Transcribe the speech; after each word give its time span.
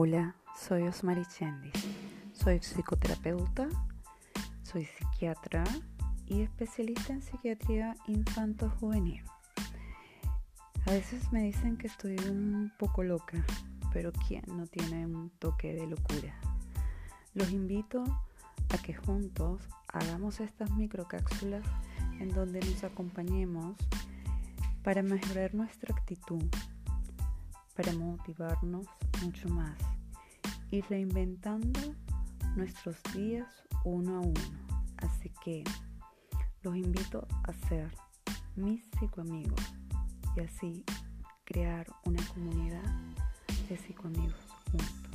Hola, 0.00 0.36
soy 0.56 0.84
Osmari 0.84 1.24
Chendis. 1.26 1.72
Soy 2.32 2.60
psicoterapeuta, 2.60 3.68
soy 4.62 4.84
psiquiatra 4.84 5.64
y 6.24 6.42
especialista 6.42 7.14
en 7.14 7.20
psiquiatría 7.20 7.96
infanto-juvenil. 8.06 9.24
A 10.86 10.92
veces 10.92 11.32
me 11.32 11.42
dicen 11.42 11.76
que 11.76 11.88
estoy 11.88 12.16
un 12.30 12.70
poco 12.78 13.02
loca, 13.02 13.44
pero 13.92 14.12
¿quién 14.12 14.44
no 14.46 14.68
tiene 14.68 15.04
un 15.04 15.30
toque 15.30 15.74
de 15.74 15.88
locura? 15.88 16.32
Los 17.34 17.50
invito 17.50 18.04
a 18.68 18.78
que 18.78 18.94
juntos 18.94 19.62
hagamos 19.88 20.38
estas 20.38 20.70
microcápsulas 20.76 21.64
en 22.20 22.28
donde 22.28 22.60
nos 22.60 22.84
acompañemos 22.84 23.74
para 24.84 25.02
mejorar 25.02 25.56
nuestra 25.56 25.92
actitud, 25.92 26.44
para 27.74 27.92
motivarnos 27.94 28.86
mucho 29.22 29.48
más 29.48 29.97
y 30.70 30.80
reinventando 30.82 31.80
nuestros 32.56 32.96
días 33.14 33.48
uno 33.84 34.16
a 34.16 34.20
uno. 34.20 34.40
Así 34.98 35.30
que 35.44 35.64
los 36.62 36.76
invito 36.76 37.26
a 37.44 37.52
ser 37.68 37.90
mis 38.56 38.84
psicoamigos 38.90 39.60
y 40.36 40.40
así 40.40 40.84
crear 41.44 41.86
una 42.04 42.22
comunidad 42.28 42.82
de 43.68 43.76
psicoamigos 43.76 44.34
juntos. 44.70 45.07